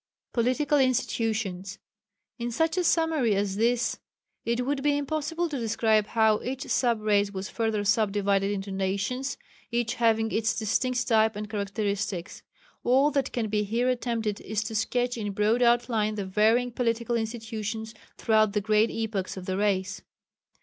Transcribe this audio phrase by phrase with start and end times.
[0.33, 1.77] Political Institutions.
[2.39, 3.99] In such a summary as this
[4.43, 8.71] it would be impossible to describe how each sub race was further sub divided into
[8.71, 9.37] nations,
[9.69, 12.41] each having its distinct type and characteristics.
[12.83, 17.15] All that can be here attempted is to sketch in broad outline the varying political
[17.15, 20.01] institutions throughout the great epochs of the race.